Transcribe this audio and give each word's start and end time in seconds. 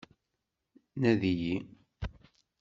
Nadi-yi. 1.01 1.55